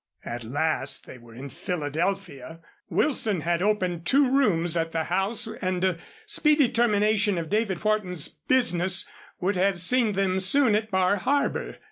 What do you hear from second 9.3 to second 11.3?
would have seen them soon at Bar